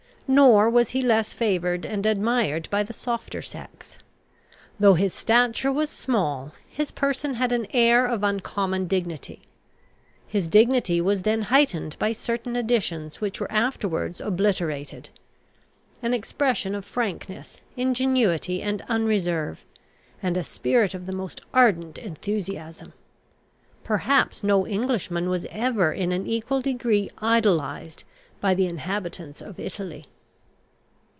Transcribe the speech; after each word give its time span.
Nor 0.27 0.69
was 0.69 0.91
he 0.91 1.01
less 1.01 1.33
favoured 1.33 1.83
and 1.85 2.05
admired 2.05 2.69
by 2.71 2.83
the 2.83 2.93
softer 2.93 3.41
sex. 3.41 3.97
Though 4.79 4.93
his 4.93 5.13
stature 5.13 5.73
was 5.73 5.89
small, 5.89 6.53
his 6.65 6.89
person 6.89 7.33
had 7.33 7.51
an 7.51 7.67
air 7.73 8.05
of 8.05 8.23
uncommon 8.23 8.87
dignity. 8.87 9.41
His 10.25 10.47
dignity 10.47 11.01
was 11.01 11.23
then 11.23 11.41
heightened 11.41 11.99
by 11.99 12.13
certain 12.13 12.55
additions 12.55 13.19
which 13.19 13.41
were 13.41 13.51
afterwards 13.51 14.21
obliterated, 14.21 15.09
an 16.01 16.13
expression 16.13 16.75
of 16.75 16.85
frankness, 16.85 17.59
ingenuity, 17.75 18.61
and 18.61 18.83
unreserve, 18.87 19.65
and 20.23 20.37
a 20.37 20.43
spirit 20.43 20.93
of 20.93 21.07
the 21.07 21.11
most 21.11 21.41
ardent 21.53 21.97
enthusiasm. 21.97 22.93
Perhaps 23.83 24.45
no 24.45 24.65
Englishman 24.65 25.27
was 25.29 25.45
ever 25.49 25.91
in 25.91 26.13
an 26.13 26.25
equal 26.25 26.61
degree 26.61 27.11
idolised 27.17 28.05
by 28.39 28.53
the 28.53 28.65
inhabitants 28.67 29.41
of 29.41 29.59
Italy. 29.59 30.05